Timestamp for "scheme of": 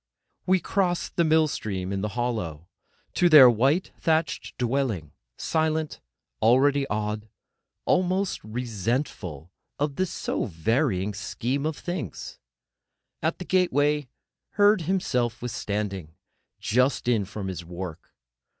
11.13-11.77